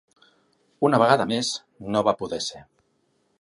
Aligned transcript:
Una 0.89 0.99
vegada 1.03 1.27
més, 1.33 1.51
no 1.97 2.03
va 2.09 2.15
poder 2.23 2.41
ser. 2.47 2.65